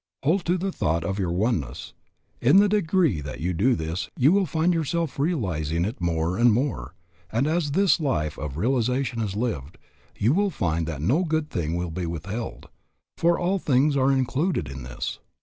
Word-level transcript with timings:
Hold 0.23 0.45
to 0.45 0.57
the 0.57 0.71
thought 0.71 1.03
of 1.03 1.19
your 1.19 1.31
oneness. 1.31 1.93
In 2.41 2.57
the 2.57 2.67
degree 2.67 3.21
that 3.21 3.39
you 3.39 3.53
do 3.53 3.75
this 3.75 4.09
you 4.17 4.31
will 4.31 4.47
find 4.47 4.73
yourself 4.73 5.19
realizing 5.19 5.85
it 5.85 6.01
more 6.01 6.39
and 6.39 6.51
more, 6.51 6.95
and 7.31 7.45
as 7.45 7.73
this 7.73 7.99
life 7.99 8.35
of 8.39 8.57
realization 8.57 9.21
is 9.21 9.35
lived, 9.35 9.77
you 10.17 10.33
will 10.33 10.49
find 10.49 10.87
that 10.87 11.03
no 11.03 11.23
good 11.23 11.51
thing 11.51 11.75
will 11.75 11.91
be 11.91 12.07
withheld, 12.07 12.67
for 13.19 13.37
all 13.37 13.59
things 13.59 13.95
are 13.95 14.11
included 14.11 14.67
in 14.69 14.81
this. 14.81 15.19